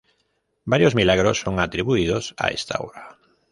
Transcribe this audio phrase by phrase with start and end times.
[0.65, 3.19] Varios milagros son atribuidos a esta obra.